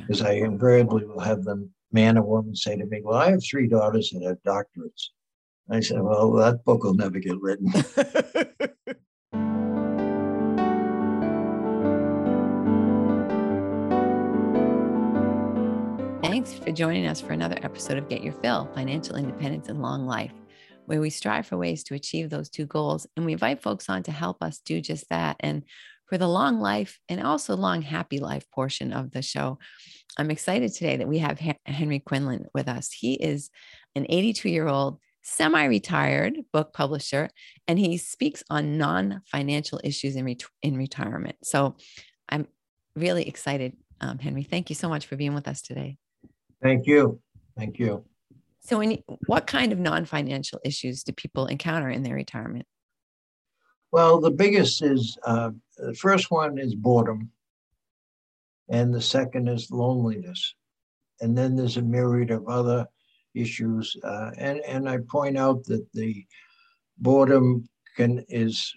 [0.00, 3.44] Because I invariably will have them man or woman say to me, Well, I have
[3.44, 5.08] three daughters that have doctorates.
[5.70, 7.70] I said, Well, that book will never get written.
[16.22, 20.06] Thanks for joining us for another episode of Get Your Fill Financial Independence and Long
[20.06, 20.32] Life,
[20.86, 23.06] where we strive for ways to achieve those two goals.
[23.16, 25.36] And we invite folks on to help us do just that.
[25.40, 25.62] And
[26.12, 29.58] for the long life and also long happy life portion of the show,
[30.18, 32.92] I'm excited today that we have Henry Quinlan with us.
[32.92, 33.48] He is
[33.94, 37.30] an 82 year old semi retired book publisher,
[37.66, 41.36] and he speaks on non financial issues in, ret- in retirement.
[41.44, 41.76] So
[42.28, 42.46] I'm
[42.94, 44.42] really excited, um, Henry.
[44.42, 45.96] Thank you so much for being with us today.
[46.62, 47.22] Thank you.
[47.56, 48.04] Thank you.
[48.60, 52.66] So, when, what kind of non financial issues do people encounter in their retirement?
[53.92, 57.30] Well, the biggest is uh, the first one is boredom,
[58.70, 60.54] and the second is loneliness.
[61.20, 62.88] And then there's a myriad of other
[63.34, 63.94] issues.
[64.02, 66.24] Uh, and, and I point out that the
[66.98, 68.74] boredom can is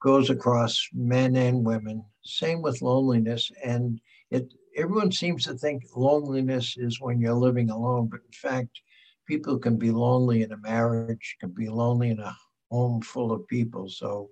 [0.00, 2.02] goes across men and women.
[2.24, 3.50] Same with loneliness.
[3.62, 4.00] And
[4.30, 8.80] it everyone seems to think loneliness is when you're living alone, but in fact,
[9.26, 12.34] people can be lonely in a marriage, can be lonely in a
[12.70, 13.88] home full of people.
[13.88, 14.30] So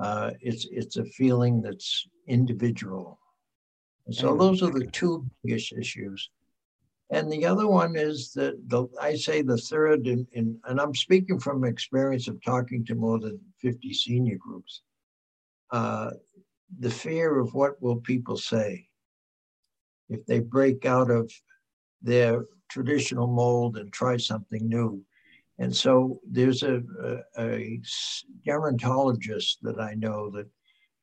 [0.00, 3.18] uh, it's it's a feeling that's individual.
[4.10, 6.30] So those are the two biggest issues.
[7.12, 10.94] And the other one is that the I say the third, in, in, and I'm
[10.94, 14.82] speaking from experience of talking to more than 50 senior groups.
[15.70, 16.10] Uh,
[16.78, 18.88] the fear of what will people say
[20.08, 21.30] if they break out of
[22.02, 25.02] their traditional mold and try something new.
[25.60, 27.80] And so there's a, a, a
[28.46, 30.48] gerontologist that I know that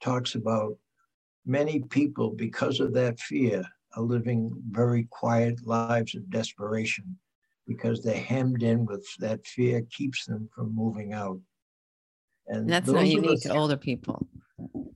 [0.01, 0.75] talks about
[1.45, 3.63] many people, because of that fear,
[3.95, 7.17] are living very quiet lives of desperation
[7.67, 11.39] because they're hemmed in with that fear keeps them from moving out.
[12.47, 14.27] And, and that's not unique to older people.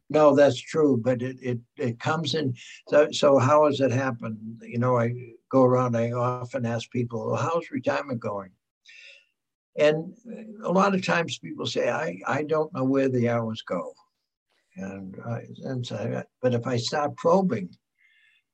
[0.10, 2.54] No, that's true, but it, it, it comes in.
[2.90, 4.38] So, so how has it happened?
[4.62, 5.14] You know, I
[5.52, 8.52] go around, I often ask people, well, how's retirement going?
[9.78, 10.14] And
[10.64, 13.94] a lot of times people say, I, I don't know where the hours go.
[14.76, 17.70] And, I, and so, but if I start probing,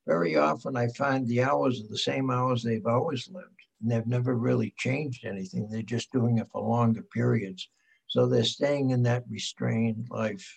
[0.05, 3.47] very often I find the hours are the same hours they've always lived.
[3.81, 5.67] And they've never really changed anything.
[5.69, 7.69] They're just doing it for longer periods.
[8.07, 10.47] So they're staying in that restrained life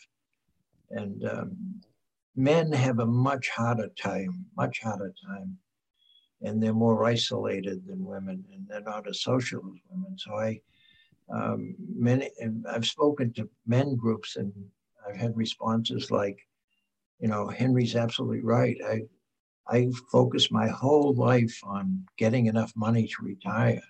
[0.91, 1.81] and um,
[2.37, 5.59] men have a much harder time, much harder time.
[6.43, 10.17] And they're more isolated than women, and they're not as social as women.
[10.17, 10.61] So I,
[11.31, 12.31] um, many,
[12.69, 14.53] I've spoken to men groups, and
[15.07, 16.39] I've had responses like,
[17.21, 18.77] you know, Henry's absolutely right.
[18.87, 19.03] I,
[19.69, 23.83] I focus my whole life on getting enough money to retire.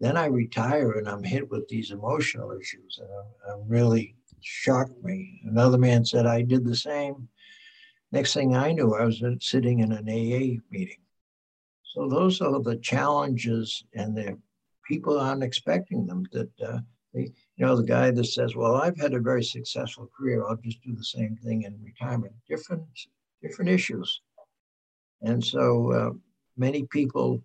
[0.00, 5.02] Then I retire and I'm hit with these emotional issues, and I'm, I'm really shocked
[5.02, 5.40] me.
[5.44, 7.28] Another man said I did the same.
[8.12, 11.05] Next thing I knew, I was sitting in an AA meeting.
[11.96, 14.38] So those are the challenges, and the
[14.86, 16.26] people aren't expecting them.
[16.30, 16.80] That uh,
[17.14, 20.44] they, you know, the guy that says, "Well, I've had a very successful career.
[20.44, 22.84] I'll just do the same thing in retirement." Different,
[23.40, 24.20] different issues.
[25.22, 26.10] And so uh,
[26.58, 27.42] many people.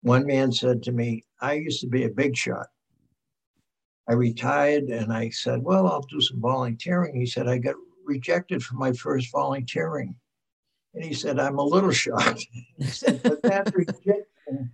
[0.00, 2.68] One man said to me, "I used to be a big shot."
[4.08, 7.16] I retired and I said, well, I'll do some volunteering.
[7.16, 10.14] He said, I got rejected for my first volunteering.
[10.96, 12.46] And he said, I'm a little shocked.
[12.78, 14.72] he said, but that rejection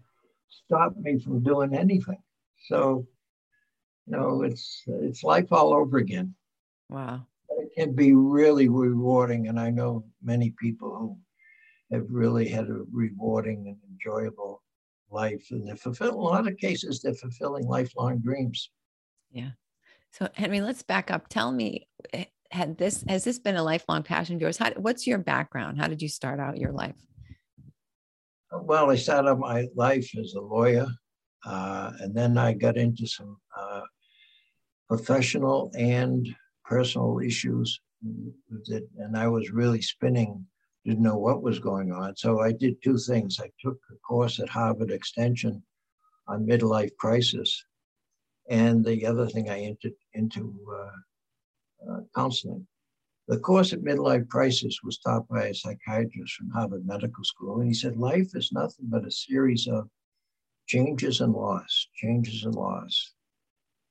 [0.48, 2.22] stopped me from doing anything.
[2.68, 3.06] So,
[4.06, 6.34] you know, it's it's life all over again.
[6.88, 7.26] Wow.
[7.50, 9.48] It can be really rewarding.
[9.48, 10.96] And I know many people
[11.90, 14.62] who have really had a rewarding and enjoyable
[15.10, 15.44] life.
[15.50, 18.70] And they're fulfilling, a lot of cases, they're fulfilling lifelong dreams.
[19.32, 19.50] Yeah.
[20.12, 21.28] So Henry, let's back up.
[21.28, 24.58] Tell me, eh, had this has this been a lifelong passion of yours?
[24.58, 25.80] How, what's your background?
[25.80, 26.94] How did you start out your life?
[28.52, 30.86] Well, I started out my life as a lawyer,
[31.46, 33.80] uh, and then I got into some uh,
[34.88, 36.28] professional and
[36.64, 37.80] personal issues
[38.50, 40.46] with it, and I was really spinning.
[40.84, 43.40] Didn't know what was going on, so I did two things.
[43.40, 45.62] I took a course at Harvard Extension
[46.28, 47.64] on midlife crisis,
[48.50, 50.90] and the other thing I entered into uh,
[51.90, 52.66] uh, counseling.
[53.28, 57.68] The course at midlife crisis was taught by a psychiatrist from Harvard Medical School, and
[57.68, 59.88] he said life is nothing but a series of
[60.66, 63.14] changes and loss, changes and loss.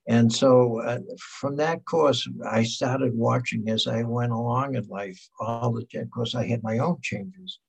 [0.07, 0.99] And so uh,
[1.39, 6.09] from that course, I started watching as I went along in life, all the, of
[6.09, 7.59] course, I had my own changes.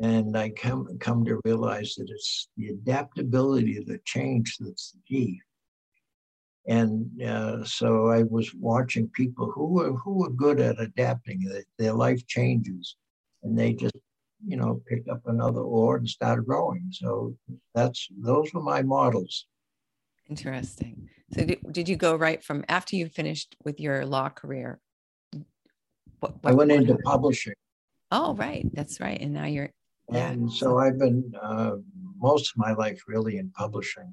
[0.00, 5.40] And I come, come to realize that it's the adaptability the change that's the key.
[6.68, 11.42] And uh, so I was watching people who were, who were good at adapting,
[11.78, 12.96] their life changes,
[13.42, 13.96] and they just,
[14.46, 16.88] you know, picked up another oar and started rowing.
[16.90, 17.34] So
[17.74, 19.46] that's those were my models.
[20.28, 21.08] Interesting.
[21.32, 24.78] So did, did you go right from after you finished with your law career?
[26.20, 27.04] What, what, I went into happened?
[27.04, 27.54] publishing.
[28.10, 28.66] Oh, right.
[28.74, 29.18] That's right.
[29.18, 29.70] And now you're.
[30.12, 31.76] And so I've been uh,
[32.18, 34.12] most of my life really in publishing.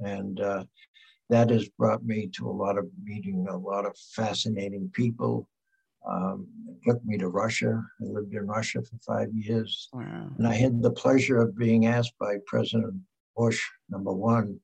[0.00, 0.64] And uh,
[1.30, 5.48] that has brought me to a lot of meeting a lot of fascinating people.
[6.08, 7.82] Um, it took me to Russia.
[8.00, 9.88] I lived in Russia for five years.
[9.92, 10.30] Wow.
[10.38, 12.94] And I had the pleasure of being asked by President
[13.36, 14.58] Bush, number one,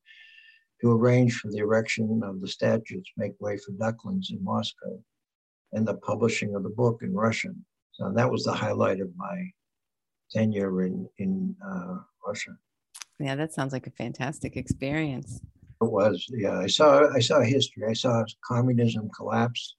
[0.81, 4.99] to arrange for the erection of the statues, Make Way for Ducklings in Moscow,
[5.73, 7.65] and the publishing of the book in Russian.
[7.93, 9.51] So that was the highlight of my
[10.31, 11.97] tenure in, in uh,
[12.27, 12.57] Russia.
[13.21, 15.41] Yeah, that sounds like a fantastic experience.
[15.85, 16.59] It was, yeah.
[16.59, 17.85] I saw I saw history.
[17.89, 19.77] I saw communism collapse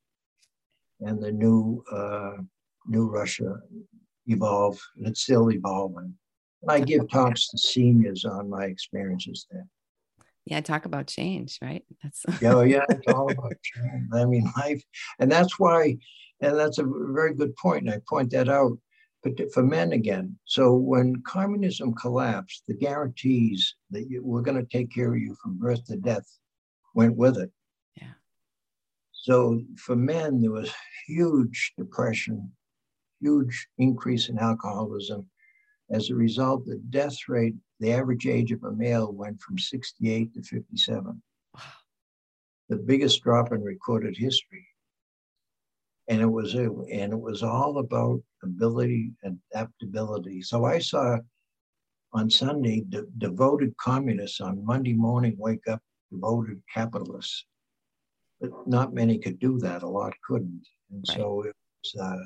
[1.02, 2.38] and the new uh,
[2.88, 3.57] new Russia
[4.28, 6.13] evolve, and it's still evolving.
[6.62, 9.68] And I give talks to seniors on my experiences there
[10.46, 14.81] yeah talk about change right that's oh yeah it's all about change i mean life
[15.19, 15.98] and that's why
[16.42, 18.78] and that's a very good point and i point that out
[19.54, 24.94] for men again so when communism collapsed the guarantees that you, we're going to take
[24.94, 26.27] care of you from birth to death
[26.94, 27.51] went with it
[27.95, 28.13] yeah
[29.12, 30.72] so for men there was
[31.07, 32.51] huge depression
[33.22, 35.25] huge increase in alcoholism
[35.92, 40.33] as a result the death rate the average age of a male went from 68
[40.33, 41.22] to 57.
[41.54, 41.62] Wow.
[42.69, 44.66] The biggest drop in recorded history.
[46.07, 50.42] And it was it, and it was all about ability, and adaptability.
[50.42, 51.18] So I saw
[52.13, 55.81] on Sunday de- devoted communists on Monday morning wake up
[56.12, 57.46] devoted capitalists.
[58.40, 59.84] But not many could do that.
[59.84, 60.66] A lot couldn't.
[60.92, 61.18] And right.
[61.18, 62.25] so it was, uh,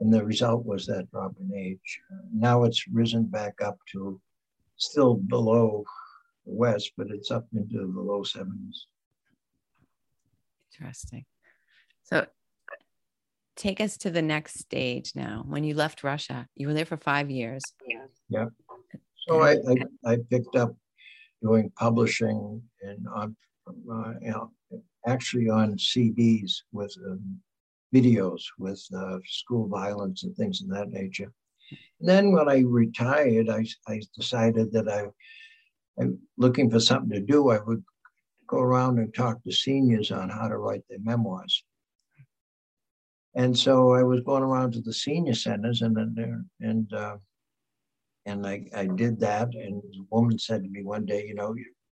[0.00, 2.00] and the result was that drop in age.
[2.12, 4.20] Uh, now it's risen back up to
[4.76, 5.84] still below
[6.46, 8.86] the West, but it's up into the low 70s.
[10.72, 11.24] Interesting.
[12.04, 12.26] So
[13.56, 15.44] take us to the next stage now.
[15.46, 17.62] When you left Russia, you were there for five years.
[17.86, 18.06] Yeah.
[18.28, 18.46] Yeah.
[19.28, 20.74] So I, I, I picked up
[21.42, 23.36] doing publishing and on,
[23.68, 24.50] uh, you know,
[25.06, 27.40] actually on CDs with um,
[27.94, 31.32] videos with uh, school violence and things of that nature.
[32.00, 35.04] And then when I retired, I, I decided that I,
[36.00, 37.50] I'm looking for something to do.
[37.50, 37.84] I would
[38.46, 41.64] go around and talk to seniors on how to write their memoirs.
[43.34, 47.16] And so I was going around to the senior centers and and and uh,
[48.26, 49.54] and I, I did that.
[49.54, 51.54] And a woman said to me one day, you know,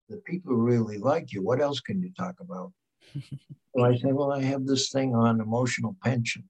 [0.10, 1.44] the people really like you.
[1.44, 2.72] What else can you talk about?
[3.76, 6.44] so I said, well, I have this thing on emotional pension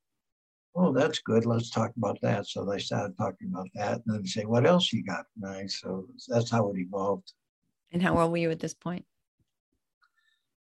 [0.76, 1.46] oh, that's good.
[1.46, 2.48] Let's talk about that.
[2.48, 3.94] So they started talking about that.
[3.94, 5.26] And then they say, what else you got?
[5.38, 5.82] Nice.
[5.82, 7.32] So that's how it evolved.
[7.92, 9.06] And how old were you at this point?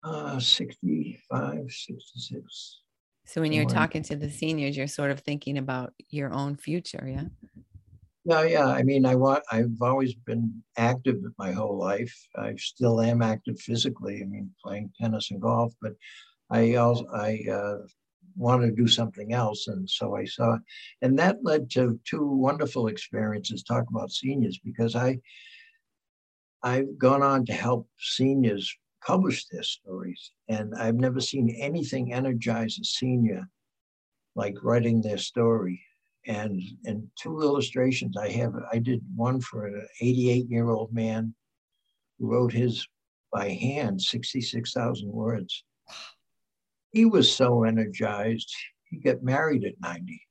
[0.02, 2.80] Uh, 65, 66.
[3.26, 7.06] So when you're talking to the seniors, you're sort of thinking about your own future,
[7.08, 7.24] yeah?
[8.26, 8.66] Yeah, yeah.
[8.66, 9.42] I mean, I want.
[9.50, 12.14] I've always been active my whole life.
[12.36, 14.22] I still am active physically.
[14.22, 15.92] I mean, playing tennis and golf, but
[16.50, 17.78] I also I uh,
[18.36, 19.68] wanted to do something else.
[19.68, 20.58] And so I saw,
[21.02, 23.62] and that led to two wonderful experiences.
[23.62, 25.18] Talk about seniors because I,
[26.62, 28.74] I've gone on to help seniors
[29.06, 33.48] publish their stories, and I've never seen anything energize a senior
[34.34, 35.82] like writing their story.
[36.26, 38.54] And and two illustrations I have.
[38.72, 41.34] I did one for an 88 year old man
[42.18, 42.86] who wrote his
[43.30, 45.64] by hand 66,000 words
[46.94, 48.54] he was so energized,
[48.88, 50.22] he got married at 90.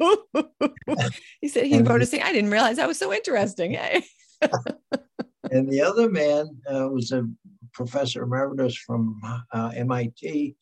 [1.42, 2.22] he said he wrote a thing.
[2.22, 3.78] I didn't realize that was so interesting.
[5.50, 7.28] And the other man uh, was a
[7.72, 9.20] professor emeritus from
[9.52, 10.56] uh, MIT.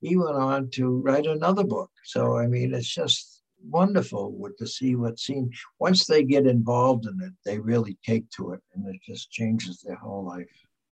[0.00, 1.90] He went on to write another book.
[2.04, 5.50] So, I mean, it's just wonderful with, to see what's seen.
[5.78, 9.80] Once they get involved in it, they really take to it and it just changes
[9.80, 10.50] their whole life.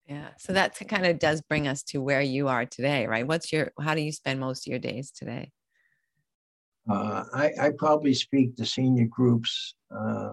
[0.07, 0.28] Yeah.
[0.38, 3.26] So that kind of does bring us to where you are today, right?
[3.26, 5.52] What's your, how do you spend most of your days today?
[6.88, 10.30] Uh, I, I, probably speak to senior groups uh,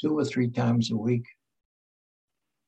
[0.00, 1.24] two or three times a week.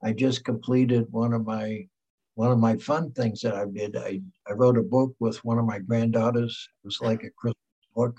[0.02, 1.86] I just completed one of my
[2.34, 3.96] one of my fun things that I did.
[3.96, 6.68] I, I wrote a book with one of my granddaughters.
[6.84, 7.56] It was like a Christmas
[7.96, 8.16] book.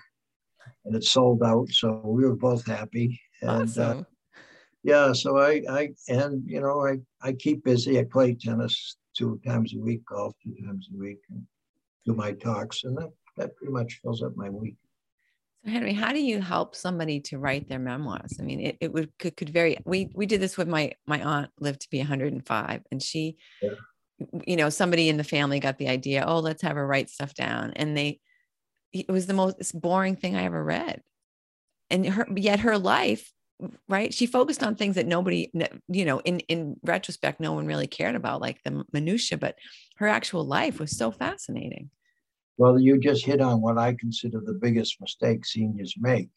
[0.86, 1.70] and it sold out.
[1.70, 3.20] So we were both happy.
[3.42, 4.00] And, uh, awesome.
[4.00, 4.04] Uh,
[4.84, 8.00] yeah, so I, I, and you know, I, I keep busy.
[8.00, 11.46] I play tennis two times a week, golf two times a week, and
[12.06, 14.78] do my talks, and that, that pretty much fills up my week.
[15.66, 18.38] So Henry, how do you help somebody to write their memoirs?
[18.40, 19.78] I mean, it, it would could, could vary.
[19.86, 23.72] We we did this with my my aunt lived to be 105, and she, yeah.
[24.46, 26.24] you know, somebody in the family got the idea.
[26.26, 28.22] Oh, let's have her write stuff down, and they,
[28.94, 31.02] it was the most boring thing I ever read,
[31.90, 33.30] and her yet her life,
[33.90, 34.14] right?
[34.14, 35.52] She focused on things that nobody,
[35.90, 39.56] you know, in in retrospect, no one really cared about, like the minutia, but
[39.98, 41.90] her actual life was so fascinating.
[42.60, 46.30] Well, you just hit on what I consider the biggest mistake seniors make.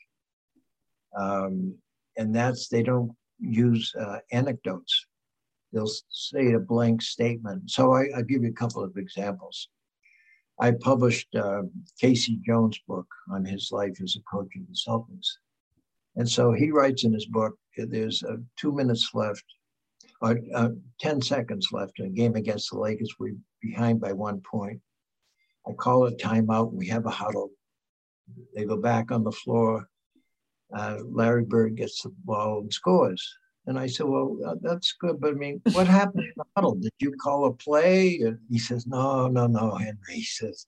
[1.19, 1.75] Um,
[2.17, 3.11] and that's they don't
[3.41, 5.07] use uh, anecdotes.
[5.73, 7.69] They'll say a blank statement.
[7.73, 9.69] So I, will give you a couple of examples.
[10.61, 11.63] I published uh,
[12.01, 12.39] K.C.
[12.47, 15.29] Jones' book on his life as a coach of the Celtics.
[16.15, 19.45] And so he writes in his book, there's uh, two minutes left,
[20.21, 20.69] or uh,
[21.01, 23.13] 10 seconds left in a game against the Lakers.
[23.19, 24.81] We're behind by one point.
[25.67, 26.73] I call a timeout.
[26.73, 27.51] We have a huddle.
[28.55, 29.89] They go back on the floor.
[30.75, 33.23] Uh, Larry Bird gets the ball and scores.
[33.67, 35.21] And I said, Well, uh, that's good.
[35.21, 36.75] But I mean, what happened in the huddle?
[36.75, 38.19] Did you call a play?
[38.21, 39.99] And he says, No, no, no, Henry.
[40.09, 40.67] He says,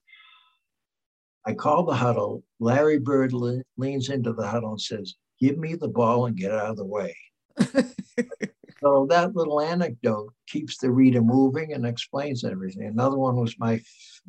[1.46, 2.44] I call the huddle.
[2.60, 6.52] Larry Bird le- leans into the huddle and says, Give me the ball and get
[6.52, 7.16] out of the way.
[8.84, 12.86] So that little anecdote keeps the reader moving and explains everything.
[12.86, 13.80] Another one was my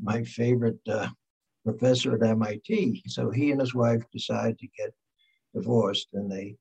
[0.01, 1.09] my favorite uh,
[1.65, 3.03] professor at MIT.
[3.07, 4.93] So he and his wife decided to get
[5.53, 6.55] divorced, and they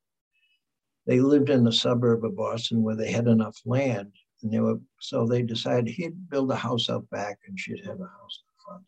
[1.06, 4.80] they lived in a suburb of Boston where they had enough land, and they were
[5.00, 8.64] so they decided he'd build a house out back and she'd have a house in
[8.64, 8.84] front.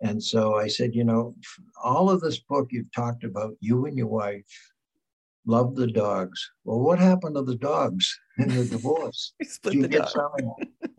[0.00, 1.36] And so I said, you know,
[1.80, 4.71] all of this book you've talked about, you and your wife
[5.46, 6.50] loved the dogs.
[6.64, 9.34] Well, what happened to the dogs in the divorce?
[9.62, 10.30] Did you get some?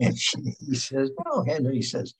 [0.00, 2.14] And she, he says, no, Henry says,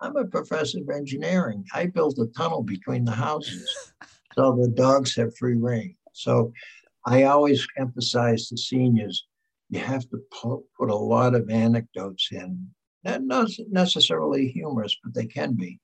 [0.00, 1.64] I'm a professor of engineering.
[1.74, 3.92] I built a tunnel between the houses.
[4.34, 5.96] So the dogs have free reign.
[6.12, 6.52] So
[7.06, 9.26] I always emphasize to seniors,
[9.68, 12.68] you have to put a lot of anecdotes in.
[13.04, 15.80] Not necessarily humorous, but they can be.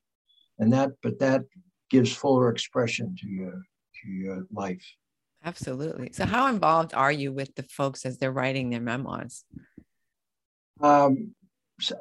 [0.59, 1.43] And that, but that
[1.91, 3.63] gives fuller expression to your
[4.03, 4.85] to your life.
[5.45, 6.11] Absolutely.
[6.13, 9.45] So, how involved are you with the folks as they're writing their memoirs?
[10.81, 11.35] Um,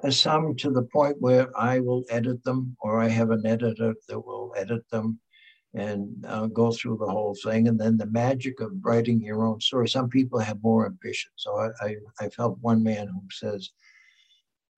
[0.10, 4.20] some to the point where I will edit them, or I have an editor that
[4.20, 5.20] will edit them
[5.74, 7.68] and uh, go through the whole thing.
[7.68, 9.90] And then the magic of writing your own story.
[9.90, 11.32] Some people have more ambition.
[11.36, 13.72] So I, I, I've helped one man who says,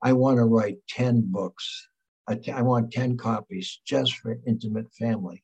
[0.01, 1.89] I want to write 10 books.
[2.27, 5.43] I, t- I want 10 copies just for intimate family.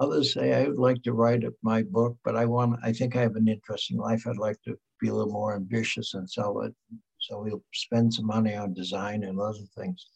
[0.00, 3.14] Others say I would like to write up my book, but I want I think
[3.14, 4.26] I have an interesting life.
[4.26, 6.74] I'd like to be a little more ambitious and sell it.
[7.18, 10.06] So we'll spend some money on design and other things.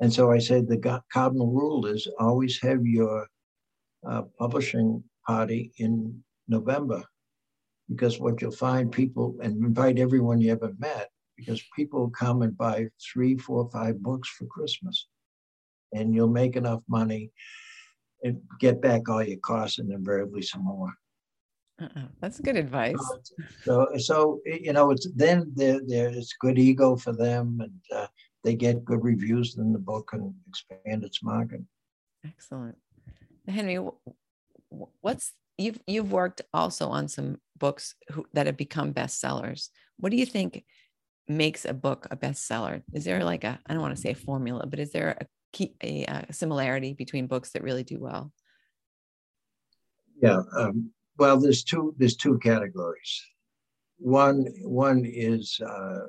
[0.00, 3.28] And so I said the cardinal rule is always have your
[4.08, 7.02] uh, publishing party in November,
[7.88, 12.56] because what you'll find people and invite everyone you haven't met, because people come and
[12.56, 15.06] buy three, four, five books for Christmas,
[15.92, 17.30] and you'll make enough money
[18.22, 20.92] and get back all your costs and invariably some more.
[21.80, 22.08] Uh-uh.
[22.20, 22.94] That's good advice.
[23.62, 28.06] So, so you know, it's then there, there it's good ego for them, and uh,
[28.44, 29.54] they get good reviews.
[29.54, 31.62] Then the book and expand its market.
[32.24, 32.76] Excellent,
[33.48, 33.78] Henry.
[35.00, 39.68] What's you've you've worked also on some books who, that have become bestsellers.
[39.98, 40.64] What do you think
[41.28, 42.82] makes a book a bestseller?
[42.92, 45.26] Is there like a I don't want to say a formula, but is there a
[45.52, 48.32] keep a, a uh, similarity between books that really do well?
[50.22, 53.22] Yeah, um, well, there's two there's two categories.
[53.98, 56.08] One one is uh,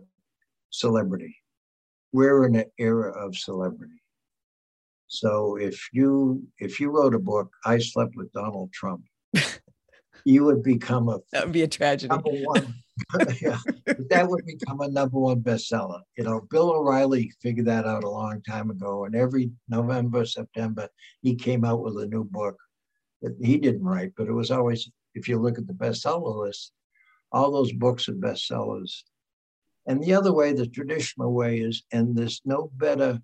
[0.70, 1.36] celebrity.
[2.14, 4.02] We're in an era of celebrity.
[5.08, 9.04] So if you if you wrote a book, I slept with Donald Trump,
[10.26, 12.08] you would become a that would be a tragedy.
[12.08, 12.74] Number one,
[13.42, 13.58] yeah,
[14.10, 16.02] that would become a number one bestseller.
[16.18, 20.88] You know, Bill O'Reilly figured that out a long time ago, and every November, September,
[21.22, 22.58] he came out with a new book
[23.22, 26.72] that he didn't write, but it was always, if you look at the bestseller list,
[27.32, 29.04] all those books are bestsellers.
[29.88, 33.20] And the other way, the traditional way, is, and there's no better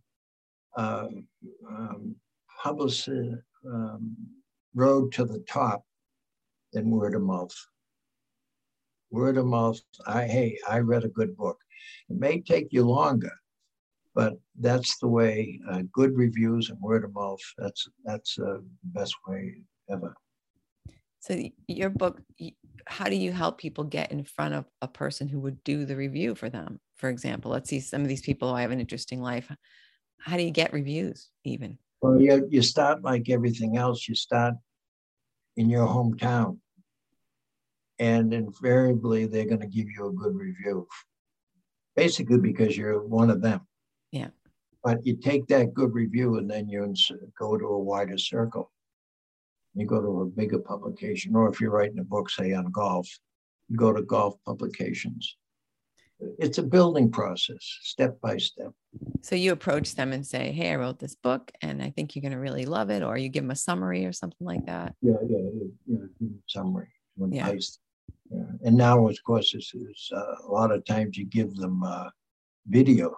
[0.75, 1.07] uh,
[1.69, 2.15] um,
[2.63, 4.15] publicity um,
[4.75, 5.83] road to the top
[6.73, 7.55] than word of mouth
[9.11, 9.79] word of mouth.
[10.05, 11.57] I hey, I read a good book.
[12.09, 13.33] It may take you longer,
[14.15, 15.59] but that's the way.
[15.69, 17.41] Uh, good reviews and word of mouth.
[17.57, 20.15] That's that's uh, the best way ever.
[21.19, 21.37] So
[21.67, 22.21] your book,
[22.85, 25.95] how do you help people get in front of a person who would do the
[25.95, 26.79] review for them?
[26.95, 28.49] For example, let's see some of these people.
[28.53, 29.51] I have an interesting life.
[30.19, 31.77] How do you get reviews even?
[32.01, 34.07] Well, you, you start like everything else.
[34.07, 34.53] You start
[35.57, 36.59] in your hometown,
[37.99, 40.87] and invariably they're going to give you a good review.
[41.95, 43.61] Basically, because you're one of them.
[44.11, 44.29] Yeah.
[44.83, 46.93] But you take that good review and then you
[47.37, 48.71] go to a wider circle.
[49.73, 53.07] You go to a bigger publication, or if you're writing a book, say on golf,
[53.69, 55.37] you go to golf publications.
[56.39, 58.71] It's a building process, step by step.
[59.21, 62.21] So you approach them and say, "Hey, I wrote this book, and I think you're
[62.21, 64.95] going to really love it," or you give them a summary or something like that.
[65.03, 65.37] Yeah, yeah,
[65.85, 65.97] yeah.
[66.47, 66.87] Summary,
[67.29, 67.53] yeah.
[68.31, 68.43] Yeah.
[68.65, 72.09] And now, of course, it's, it's uh, a lot of times you give them uh,
[72.67, 73.15] video.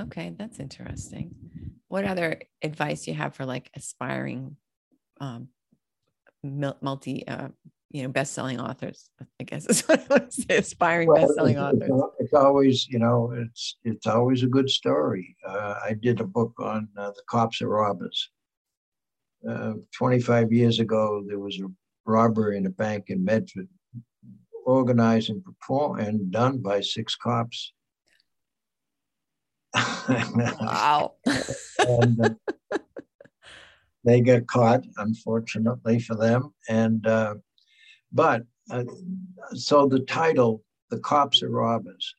[0.00, 1.34] Okay, that's interesting.
[1.88, 4.56] What other advice you have for like aspiring
[5.20, 5.48] um,
[6.42, 7.48] multi, uh,
[7.90, 9.08] you know, best-selling authors.
[9.40, 11.90] I guess is what I would say, aspiring well, best-selling authors.
[12.18, 15.36] It's always, you know, it's it's always a good story.
[15.46, 18.30] Uh, I did a book on uh, the cops are robbers.
[19.48, 21.68] Uh, 25 years ago, there was a
[22.04, 23.68] robbery in a bank in Medford,
[24.66, 27.72] organized and performed and done by six cops.
[29.74, 31.14] wow.
[31.88, 32.28] and, uh,
[34.04, 36.54] they get caught, unfortunately for them.
[36.68, 37.34] And uh,
[38.12, 38.84] but uh,
[39.54, 42.14] so the title, "The Cops Are Robbers,"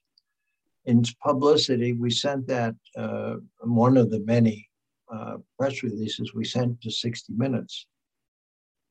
[0.85, 4.69] in publicity, we sent that uh, one of the many
[5.11, 7.87] uh, press releases we sent to 60 Minutes.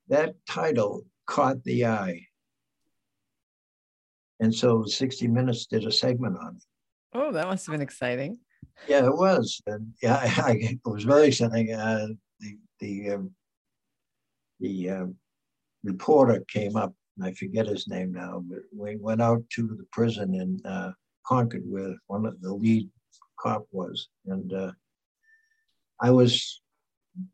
[0.07, 2.25] That title caught the eye.
[4.39, 6.63] And so 60 Minutes did a segment on it.
[7.13, 8.37] Oh, that must have been exciting.
[8.87, 9.61] Yeah, it was.
[9.65, 11.73] And yeah, I, I, it was very exciting.
[11.73, 12.07] Uh,
[12.39, 13.31] the the um,
[14.59, 15.05] the uh,
[15.83, 19.85] reporter came up, and I forget his name now, but we went out to the
[19.91, 20.91] prison in uh,
[21.25, 22.89] Concord where one of the lead
[23.39, 24.71] cop was, and uh,
[25.99, 26.61] I was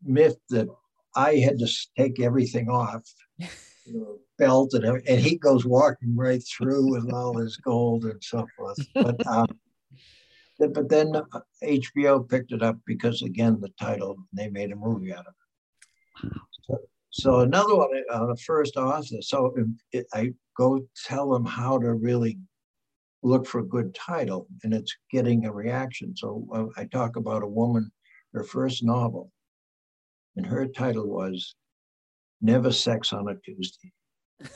[0.02, 0.68] miffed that
[1.14, 3.02] I had to take everything off,
[3.38, 3.48] you
[3.86, 8.46] know, belt and and he goes walking right through with all his gold and so
[8.56, 8.78] forth.
[8.94, 9.46] But um,
[10.58, 11.12] but then
[11.62, 15.34] HBO uh, picked it up because again the title they made a movie out of
[15.34, 16.32] it.
[16.62, 16.78] So,
[17.10, 19.20] so another one on uh, the first author.
[19.20, 19.54] So
[19.92, 22.38] it, I go tell them how to really
[23.22, 26.14] look for a good title, and it's getting a reaction.
[26.16, 27.90] So uh, I talk about a woman,
[28.32, 29.32] her first novel,
[30.36, 31.56] and her title was
[32.40, 33.92] "Never Sex on a Tuesday."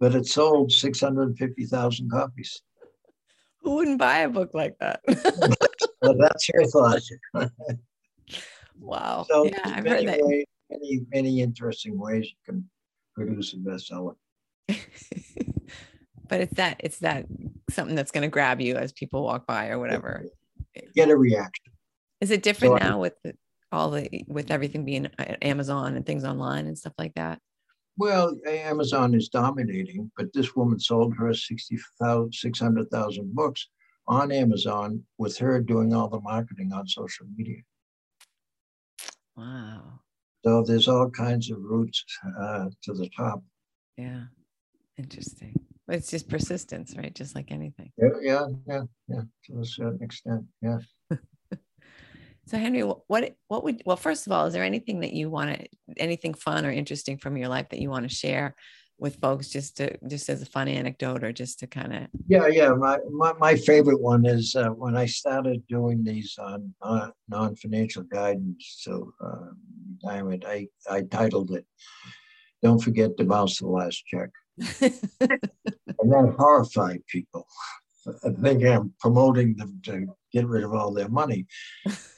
[0.00, 2.62] but it sold 650,000 copies.
[3.60, 5.00] Who wouldn't buy a book like that?
[6.02, 7.02] well, that's your thought.
[8.80, 9.24] wow.
[9.28, 10.20] So yeah, I've heard that.
[10.20, 12.68] Way, many, many interesting ways you can
[13.14, 14.16] produce a bestseller.
[16.28, 17.26] but it's that it's that
[17.70, 20.24] something that's going to grab you as people walk by or whatever.
[20.94, 21.72] Get a reaction.
[22.20, 23.34] Is it different so now I, with the,
[23.72, 25.06] all the with everything being
[25.42, 27.38] Amazon and things online and stuff like that?
[27.96, 33.68] Well, Amazon is dominating, but this woman sold her 600,000 books
[34.06, 37.62] on Amazon with her doing all the marketing on social media.
[39.36, 40.00] Wow.
[40.44, 42.04] So there's all kinds of routes
[42.40, 43.42] uh, to the top.
[43.96, 44.24] Yeah.
[44.98, 45.54] Interesting.
[45.86, 47.14] But it's just persistence, right?
[47.14, 47.92] Just like anything.
[47.96, 49.22] Yeah, yeah, yeah, yeah.
[49.46, 50.44] To a certain extent.
[50.60, 50.78] Yeah.
[52.46, 55.56] So Henry, what what would well first of all, is there anything that you want
[55.56, 58.54] to anything fun or interesting from your life that you want to share
[58.98, 62.46] with folks just to just as a fun anecdote or just to kind of yeah
[62.46, 67.08] yeah my, my, my favorite one is uh, when i started doing these on uh,
[67.28, 69.48] non-financial guidance so uh,
[70.04, 71.66] retirement i i titled it
[72.62, 74.30] don't forget to bounce the last check.
[76.00, 77.46] And that horrified people.
[78.24, 81.46] I think I'm promoting them to get rid of all their money.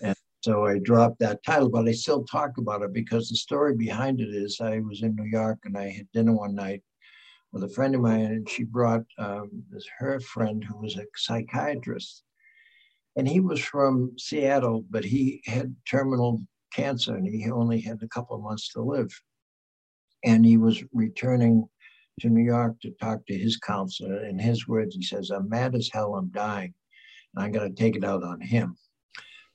[0.03, 3.75] And so I dropped that title, but I still talk about it because the story
[3.75, 6.83] behind it is I was in New York and I had dinner one night
[7.53, 11.07] with a friend of mine, and she brought um, this her friend who was a
[11.15, 12.25] psychiatrist.
[13.17, 18.09] And he was from Seattle, but he had terminal cancer and he only had a
[18.09, 19.09] couple of months to live.
[20.25, 21.69] And he was returning
[22.21, 24.25] to New York to talk to his counselor.
[24.25, 26.75] In his words, he says, I'm mad as hell, I'm dying.
[27.35, 28.77] And I'm going to take it out on him.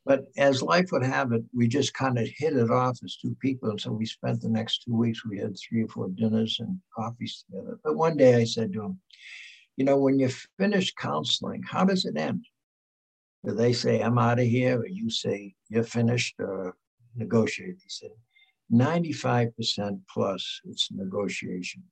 [0.06, 3.36] But as life would have it, we just kind of hit it off as two
[3.42, 3.70] people.
[3.70, 6.80] And so we spent the next two weeks, we had three or four dinners and
[6.96, 7.80] coffees together.
[7.84, 9.00] But one day I said to him,
[9.78, 12.46] You know, when you finish counseling, how does it end?
[13.46, 14.80] Do they say, I'm out of here?
[14.80, 16.36] Or you say, You're finished?
[16.40, 16.76] Or
[17.16, 17.78] negotiate.
[17.82, 18.12] He said,
[18.72, 21.84] 95% plus it's negotiation.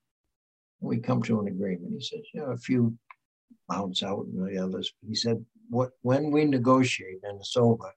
[0.80, 1.94] We come to an agreement.
[1.94, 2.96] He says, you know, a few
[3.68, 4.94] bounce out and the others.
[5.08, 7.94] He said, what when we negotiate and it's over,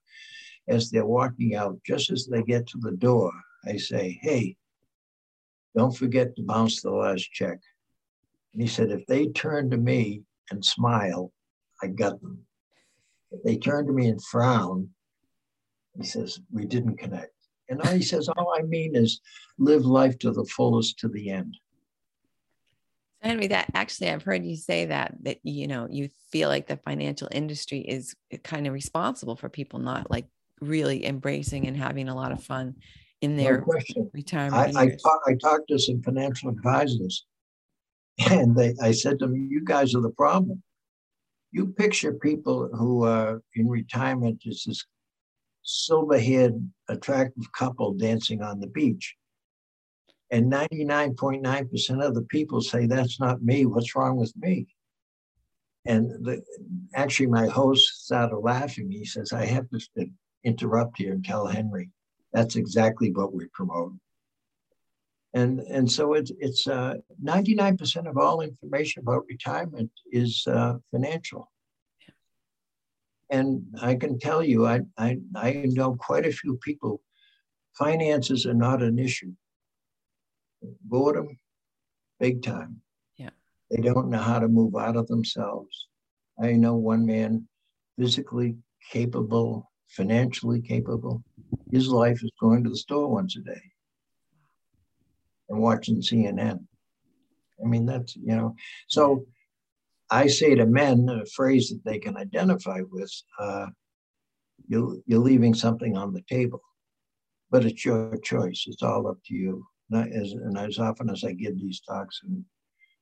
[0.68, 3.32] as they're walking out, just as they get to the door,
[3.66, 4.56] I say, hey,
[5.76, 7.58] don't forget to bounce the last check.
[8.52, 11.32] And he said, if they turn to me and smile,
[11.82, 12.38] I got them.
[13.30, 14.90] If they turn to me and frown,
[15.96, 17.32] he says, we didn't connect.
[17.68, 19.20] And all he says, all I mean is
[19.58, 21.56] live life to the fullest to the end.
[23.22, 26.78] Henry, that actually, I've heard you say that, that, you know, you feel like the
[26.78, 30.26] financial industry is eh, kind of responsible for people not like
[30.60, 32.76] really embracing and having a lot of fun
[33.20, 34.10] in their no question.
[34.14, 34.76] retirement.
[34.76, 37.26] I, I, talk, I talked to some financial advisors
[38.30, 40.62] and they, I said to them, you guys are the problem.
[41.52, 44.84] You picture people who are in retirement as this
[45.62, 46.54] silver haired,
[46.88, 49.14] attractive couple dancing on the beach.
[50.30, 53.66] And 99.9% of the people say, That's not me.
[53.66, 54.68] What's wrong with me?
[55.86, 56.42] And the,
[56.94, 58.90] actually, my host started laughing.
[58.90, 60.06] He says, I have to
[60.44, 61.90] interrupt here and tell Henry
[62.32, 63.92] that's exactly what we promote.
[65.32, 71.50] And, and so it's, it's uh, 99% of all information about retirement is uh, financial.
[73.30, 77.00] And I can tell you, I, I, I know quite a few people,
[77.78, 79.32] finances are not an issue.
[80.62, 81.38] Boredom,
[82.18, 82.80] big time.
[83.16, 83.30] Yeah.
[83.70, 85.88] They don't know how to move out of themselves.
[86.42, 87.48] I know one man,
[87.98, 88.56] physically
[88.90, 91.22] capable, financially capable.
[91.70, 93.62] His life is going to the store once a day
[95.48, 96.64] and watching CNN.
[97.62, 98.54] I mean, that's, you know,
[98.88, 99.26] so
[100.10, 103.66] I say to men a phrase that they can identify with uh,
[104.66, 106.62] you're, you're leaving something on the table,
[107.50, 108.64] but it's your choice.
[108.66, 109.66] It's all up to you.
[109.90, 112.44] And as, and as often as I give these talks, and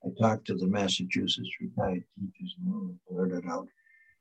[0.05, 3.69] I talk to the Massachusetts retired teachers and blurt it out,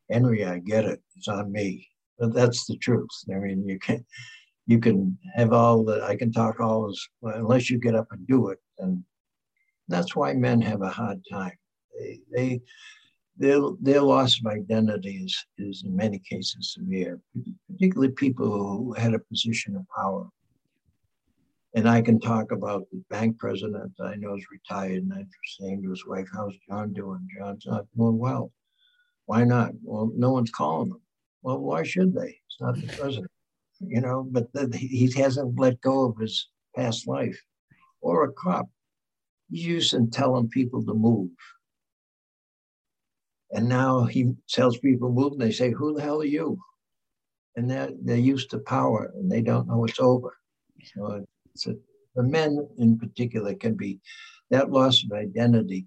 [0.09, 1.01] Henry, I get it.
[1.15, 1.87] It's on me.
[2.17, 3.09] But that's the truth.
[3.31, 4.05] I mean, you can
[4.65, 8.27] you can have all the I can talk all this unless you get up and
[8.27, 8.59] do it.
[8.79, 9.03] And
[9.87, 11.57] that's why men have a hard time.
[11.97, 12.61] They, they
[13.37, 17.19] their, their loss of identity is, is in many cases severe,
[17.69, 20.27] particularly people who had a position of power.
[21.77, 25.83] And I can talk about the bank president I know is retired, and I'm saying
[25.83, 27.27] to his wife, How's John doing?
[27.37, 28.51] John's not doing well.
[29.27, 29.73] Why not?
[29.83, 31.01] Well, no one's calling him.
[31.43, 32.39] Well, why should they?
[32.47, 33.29] It's not the president,
[33.79, 37.39] you know, but the, he hasn't let go of his past life.
[38.01, 38.67] Or a cop.
[39.51, 41.29] He's used to telling people to move
[43.51, 46.59] and now he tells people move, and they say, Who the hell are you?
[47.55, 50.37] And they're, they're used to power and they don't know it's over.
[50.95, 51.25] So
[51.65, 51.75] a,
[52.15, 53.99] the men in particular can be
[54.49, 55.85] that loss of identity.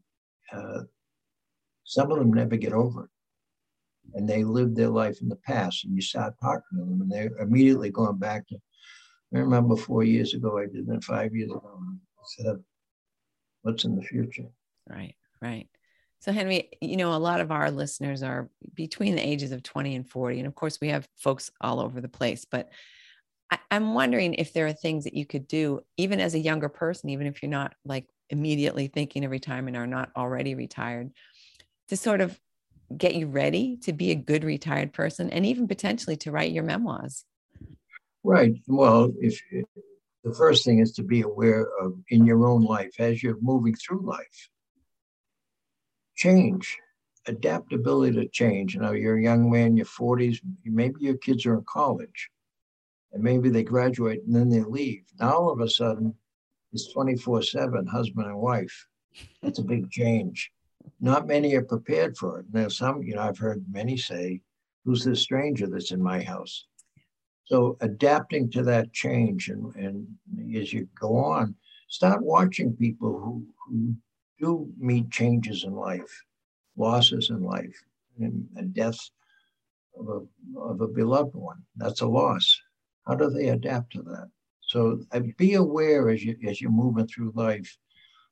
[0.52, 0.82] Uh,
[1.84, 3.10] some of them never get over it.
[4.14, 7.10] And they live their life in the past, and you start talking to them, and
[7.10, 8.56] they're immediately going back to.
[9.34, 11.78] I remember four years ago, I did that five years ago.
[11.80, 12.56] I said,
[13.62, 14.48] What's in the future?
[14.88, 15.68] Right, right.
[16.20, 19.96] So, Henry, you know, a lot of our listeners are between the ages of 20
[19.96, 20.38] and 40.
[20.38, 22.44] And of course, we have folks all over the place.
[22.44, 22.70] But
[23.50, 26.68] I, am wondering if there are things that you could do, even as a younger
[26.68, 31.10] person, even if you're not like immediately thinking of retirement or not already retired,
[31.88, 32.38] to sort of
[32.96, 36.64] get you ready to be a good retired person and even potentially to write your
[36.64, 37.24] memoirs.
[38.24, 38.54] Right.
[38.66, 39.62] Well, if eh,
[40.24, 43.74] the first thing is to be aware of in your own life as you're moving
[43.74, 44.50] through life
[46.20, 46.76] change,
[47.26, 48.74] adaptability to change.
[48.74, 52.28] You know, you're a young man, your 40s, maybe your kids are in college,
[53.12, 55.04] and maybe they graduate and then they leave.
[55.18, 56.14] Now all of a sudden,
[56.72, 58.86] it's 24 7 husband and wife.
[59.42, 60.50] It's a big change.
[61.00, 62.46] Not many are prepared for it.
[62.52, 64.40] Now, some, you know, I've heard many say,
[64.84, 66.66] Who's this stranger that's in my house?
[67.44, 70.06] So adapting to that change and, and
[70.56, 71.54] as you go on,
[71.88, 73.94] start watching people who, who
[74.38, 76.24] do meet changes in life,
[76.76, 77.76] losses in life,
[78.20, 78.98] and, and death
[79.98, 81.62] of a, of a beloved one.
[81.76, 82.58] That's a loss.
[83.06, 84.30] How do they adapt to that?
[84.60, 87.76] So uh, be aware as you as you're moving through life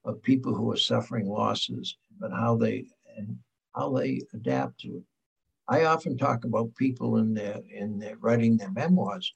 [0.04, 3.37] of people who are suffering losses, but how they and
[3.74, 5.02] how they adapt to it.
[5.66, 9.33] I often talk about people in their in their writing their memoirs.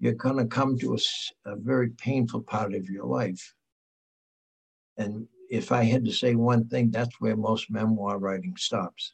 [0.00, 3.54] You're going to come to a, a very painful part of your life,
[4.96, 9.12] and if I had to say one thing, that's where most memoir writing stops.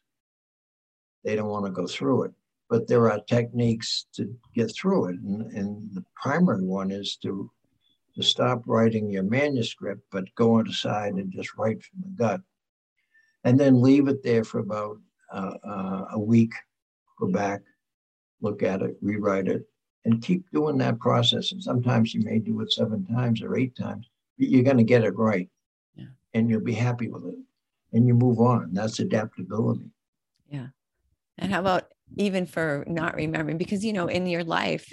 [1.24, 2.32] They don't want to go through it.
[2.68, 5.16] But there are techniques to get through it.
[5.16, 7.50] And, and the primary one is to,
[8.14, 12.22] to stop writing your manuscript, but go on the side and just write from the
[12.22, 12.40] gut.
[13.44, 14.98] And then leave it there for about
[15.33, 16.52] uh, uh, a week,
[17.18, 17.62] go back,
[18.42, 19.62] look at it, rewrite it,
[20.04, 21.52] and keep doing that process.
[21.52, 24.85] And sometimes you may do it seven times or eight times, but you're going to
[24.85, 25.48] get it right.
[25.94, 26.07] Yeah.
[26.35, 27.38] And you'll be happy with it.
[27.92, 28.74] And you move on.
[28.74, 29.90] That's adaptability.
[30.50, 30.66] Yeah.
[31.38, 34.92] And how about even for not remembering because you know in your life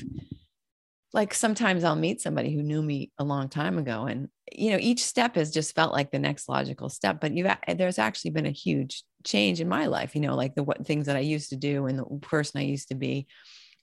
[1.15, 4.77] like sometimes I'll meet somebody who knew me a long time ago and you know
[4.79, 8.45] each step has just felt like the next logical step but you've, there's actually been
[8.45, 11.49] a huge change in my life you know like the what things that I used
[11.49, 13.27] to do and the person I used to be.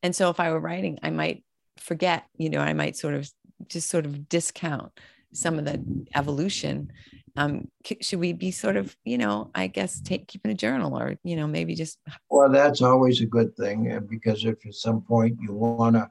[0.03, 1.42] And so if I were writing I might
[1.79, 3.31] forget you know I might sort of
[3.66, 4.92] just sort of discount
[5.33, 5.83] some of the
[6.14, 6.92] evolution
[7.37, 7.68] um,
[8.01, 11.37] should we be sort of, you know, I guess take keeping a journal or, you
[11.37, 11.99] know, maybe just.
[12.31, 16.11] Well, that's always a good thing because if at some point you want to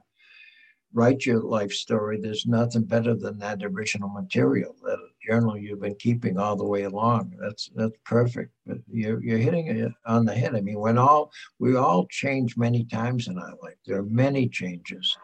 [0.92, 5.94] write your life story, there's nothing better than that original material, that journal you've been
[5.94, 7.34] keeping all the way along.
[7.40, 8.52] That's that's perfect.
[8.66, 10.54] But you're you're hitting it on the head.
[10.54, 13.76] I mean, when all we all change many times in our life.
[13.86, 15.16] There are many changes,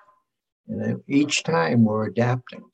[0.68, 2.64] and each time we're adapting.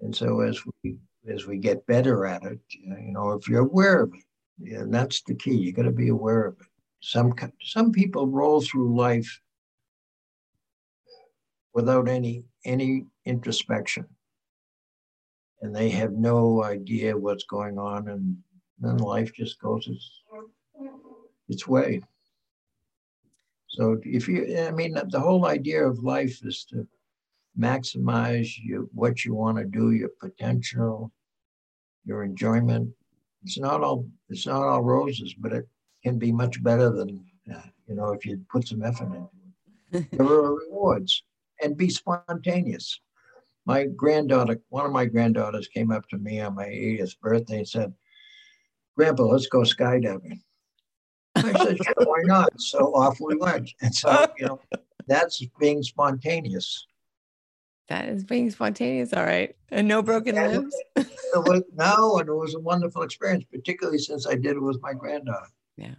[0.00, 3.60] And so as we as we get better at it, uh, you know, if you're
[3.60, 5.54] aware of it, and that's the key.
[5.54, 6.66] You got to be aware of it.
[7.00, 9.40] Some some people roll through life
[11.72, 14.06] without any any introspection,
[15.62, 18.36] and they have no idea what's going on, and
[18.78, 20.22] then life just goes its
[21.48, 22.02] its way.
[23.68, 26.86] So if you, I mean, the whole idea of life is to
[27.58, 31.12] maximize you, what you want to do, your potential,
[32.04, 32.90] your enjoyment.
[33.42, 35.68] It's not all it's not all roses, but it
[36.02, 39.28] can be much better than uh, you know if you put some effort into
[39.92, 40.10] it.
[40.12, 41.22] there are rewards
[41.62, 43.00] and be spontaneous.
[43.66, 47.68] My granddaughter, one of my granddaughters, came up to me on my 80th birthday and
[47.68, 47.94] said,
[48.96, 50.40] "Grandpa, let's go skydiving."
[51.36, 54.60] I said, "Sure, why not?" So off we went, and so you know
[55.06, 56.86] that's being spontaneous.
[57.90, 59.56] That is being spontaneous, all right.
[59.72, 60.76] And no broken limbs.
[61.34, 64.94] was, no, and it was a wonderful experience, particularly since I did it with my
[64.94, 65.48] granddaughter.
[65.76, 65.96] Yeah.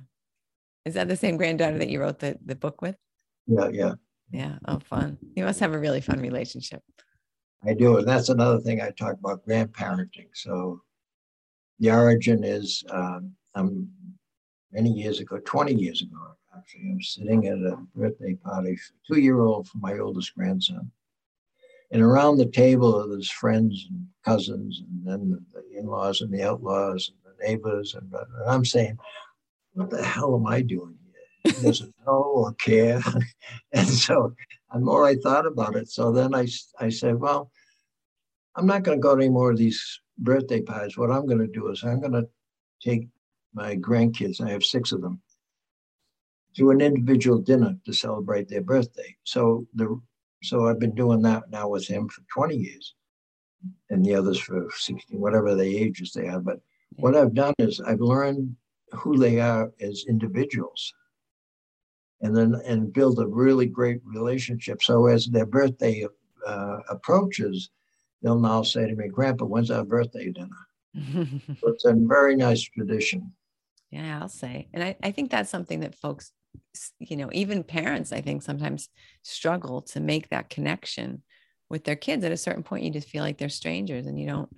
[0.85, 2.95] Is that the same granddaughter that you wrote the, the book with?
[3.45, 3.93] Yeah, yeah.
[4.31, 4.57] Yeah.
[4.69, 5.17] Oh, fun.
[5.35, 6.81] You must have a really fun relationship.
[7.65, 7.97] I do.
[7.97, 10.29] And that's another thing I talk about grandparenting.
[10.33, 10.81] So
[11.79, 13.89] the origin is um, I'm
[14.71, 19.41] many years ago, 20 years ago, actually, I'm sitting at a birthday party, two year
[19.41, 20.89] old for my oldest grandson.
[21.91, 26.41] And around the table, are there's friends and cousins, and then the in-laws and the
[26.41, 27.95] outlaws and the neighbors.
[27.95, 28.97] And, and I'm saying,
[29.73, 31.53] what the hell am I doing here?
[31.53, 33.01] He doesn't know or care.
[33.73, 34.33] and so
[34.73, 36.47] the more I thought about it, so then I,
[36.79, 37.51] I said, well,
[38.55, 40.97] I'm not going to go to any more of these birthday parties.
[40.97, 42.27] What I'm going to do is I'm going to
[42.81, 43.07] take
[43.53, 45.21] my grandkids, I have six of them,
[46.55, 49.15] to an individual dinner to celebrate their birthday.
[49.23, 49.99] So the
[50.43, 52.95] so I've been doing that now with him for 20 years
[53.89, 56.39] and the others for 16, whatever the ages they are.
[56.39, 56.59] But
[56.95, 58.55] what I've done is I've learned
[58.91, 60.93] who they are as individuals
[62.21, 64.81] and then and build a really great relationship.
[64.81, 66.05] So as their birthday
[66.45, 67.69] uh, approaches,
[68.21, 70.49] they'll now say to me, Grandpa, when's our birthday dinner?
[71.59, 73.31] so it's a very nice tradition.
[73.91, 74.69] Yeah, I'll say.
[74.73, 76.31] And I, I think that's something that folks
[76.99, 78.89] you know even parents i think sometimes
[79.23, 81.21] struggle to make that connection
[81.71, 82.23] with their kids.
[82.23, 84.49] At a certain point you just feel like they're strangers and you don't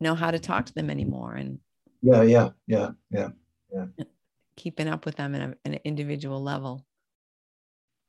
[0.00, 1.60] know how to talk to them anymore and
[2.02, 3.28] yeah yeah yeah yeah
[3.72, 3.86] yeah.
[4.56, 6.84] Keeping up with them in a, an individual level.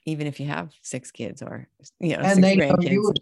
[0.06, 3.14] Even if you have six kids or you know and they know you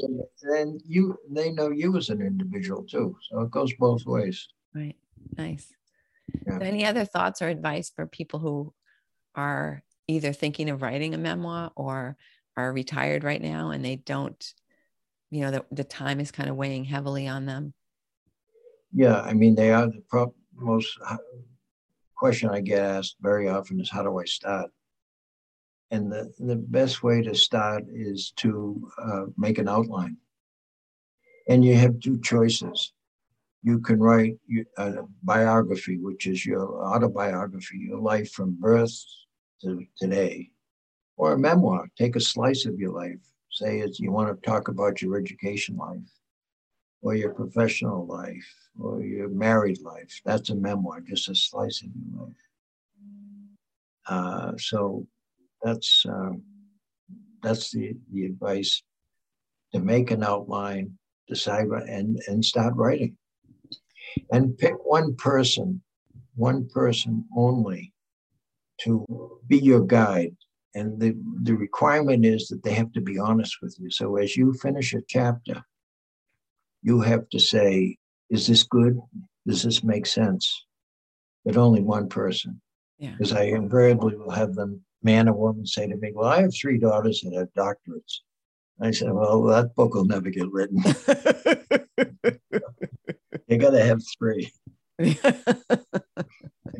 [0.57, 3.15] and you they know you as an individual too.
[3.29, 4.47] So it goes both ways.
[4.73, 4.95] Right.
[5.37, 5.71] Nice.
[6.47, 6.59] Yeah.
[6.61, 8.73] any other thoughts or advice for people who
[9.35, 12.17] are either thinking of writing a memoir or
[12.57, 14.53] are retired right now and they don't
[15.29, 17.73] you know the, the time is kind of weighing heavily on them?
[18.93, 21.17] Yeah i mean they are the pro- most uh,
[22.15, 24.69] question i get asked very often is how do i start?
[25.91, 30.15] And the, the best way to start is to uh, make an outline.
[31.49, 32.93] And you have two choices.
[33.61, 34.37] You can write
[34.77, 39.03] a biography which is your autobiography your life from birth
[39.61, 40.49] to today,
[41.17, 41.89] or a memoir.
[41.97, 43.19] Take a slice of your life.
[43.51, 45.99] Say it's you want to talk about your education life,
[47.01, 48.47] or your professional life,
[48.79, 50.21] or your married life.
[50.25, 52.35] That's a memoir, just a slice of your life.
[54.07, 55.05] Uh, so
[55.63, 56.41] that's um,
[57.43, 58.83] that's the the advice
[59.73, 60.97] to make an outline,
[61.27, 63.17] decide and and start writing,
[64.31, 65.81] and pick one person,
[66.35, 67.93] one person only,
[68.83, 70.35] to be your guide.
[70.73, 73.89] And the the requirement is that they have to be honest with you.
[73.89, 75.61] So as you finish a chapter,
[76.81, 77.97] you have to say,
[78.29, 78.99] "Is this good?
[79.45, 80.65] Does this make sense?"
[81.43, 82.61] But only one person.
[82.99, 86.53] Because I invariably will have them man or woman say to me, Well, I have
[86.53, 88.19] three daughters that have doctorates.
[88.79, 90.77] I said, Well, that book will never get written.
[93.47, 94.51] you got to have three.
[94.99, 95.15] I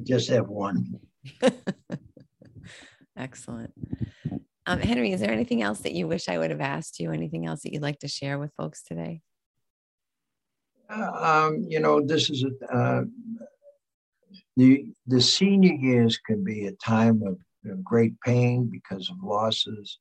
[0.04, 1.00] just have one.
[3.18, 3.74] Excellent.
[4.66, 7.12] Um, Henry, is there anything else that you wish I would have asked you?
[7.12, 9.22] Anything else that you'd like to share with folks today?
[10.90, 13.04] Um, you know, this is a, uh,
[14.58, 19.18] the the senior years can be a time of you know, great pain because of
[19.24, 20.00] losses,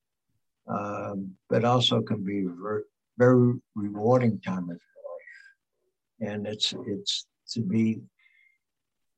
[0.69, 2.83] um, but also can be very,
[3.19, 8.01] very rewarding time of life, and it's it's to be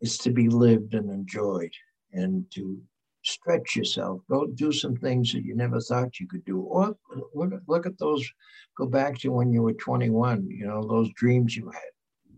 [0.01, 1.73] it's to be lived and enjoyed,
[2.13, 2.81] and to
[3.25, 4.21] stretch yourself.
[4.29, 6.97] Go do some things that you never thought you could do, or
[7.35, 8.29] look, at those.
[8.77, 10.49] Go back to when you were 21.
[10.51, 11.83] You know those dreams you had.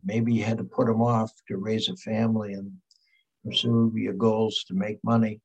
[0.04, 2.72] Maybe you had to put them off to raise a family and
[3.44, 5.40] pursue your goals to make money.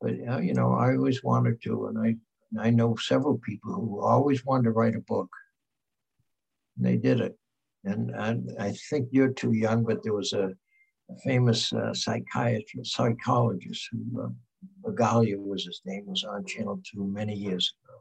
[0.00, 2.16] But uh, you know, I always wanted to, and I
[2.66, 5.30] I know several people who always wanted to write a book.
[6.76, 7.38] And they did it,
[7.84, 10.54] and I, I think you're too young, but there was a
[11.24, 14.28] famous uh, psychiatrist, psychologist who uh,
[14.82, 17.98] Bagalia was his name, was on Channel Two many years ago.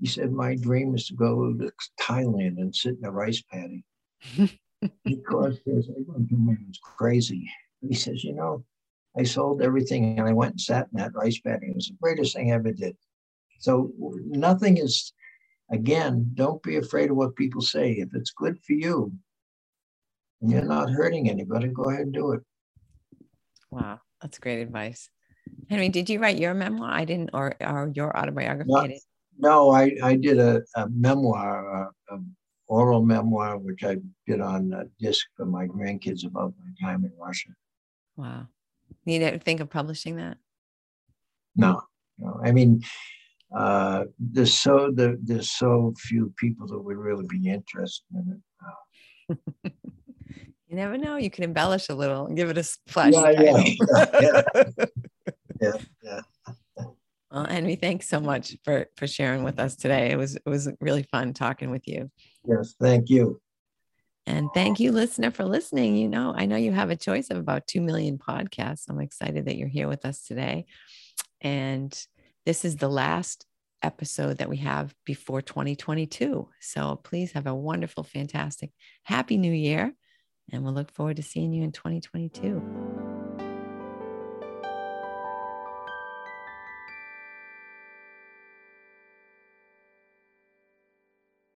[0.00, 3.84] He said, "My dream is to go to Thailand and sit in a rice paddy."
[5.04, 7.50] because there's everyone was crazy.
[7.86, 8.64] He says, you know,
[9.16, 11.68] I sold everything and I went and sat in that rice paddy.
[11.68, 12.96] It was the greatest thing I ever did.
[13.60, 13.92] So
[14.26, 15.12] nothing is,
[15.70, 17.92] again, don't be afraid of what people say.
[17.92, 19.12] If it's good for you
[20.40, 22.40] you're not hurting anybody, go ahead and do it.
[23.70, 25.10] Wow, that's great advice.
[25.68, 26.90] Henry, did you write your memoir?
[26.90, 28.70] I didn't, or, or your autobiography?
[28.70, 28.98] No, I
[29.38, 32.18] no, I, I did a, a memoir, a, a
[32.66, 33.96] oral memoir, which I
[34.26, 37.50] did on a disc for my grandkids about my time in Russia.
[38.16, 38.48] Wow.
[39.04, 40.38] You didn't think of publishing that?
[41.56, 41.82] No,
[42.18, 42.40] no.
[42.42, 42.82] I mean,
[43.56, 48.40] uh, there's so there, there's so few people that would really be interested in
[49.30, 49.72] it.
[50.68, 51.16] you never know.
[51.16, 53.14] You can embellish a little and give it a flash.
[53.14, 53.62] Yeah, yeah,
[54.20, 54.42] yeah,
[55.60, 56.20] yeah, yeah.
[57.30, 60.10] Well, Henry, thanks so much for for sharing with us today.
[60.10, 62.10] It was it was really fun talking with you.
[62.46, 63.40] Yes, thank you.
[64.26, 65.96] And thank you, listener, for listening.
[65.96, 68.84] You know, I know you have a choice of about 2 million podcasts.
[68.86, 70.66] I'm excited that you're here with us today.
[71.40, 71.98] And
[72.44, 73.46] this is the last
[73.82, 76.46] episode that we have before 2022.
[76.60, 78.70] So please have a wonderful, fantastic,
[79.04, 79.94] happy new year.
[80.52, 83.37] And we'll look forward to seeing you in 2022.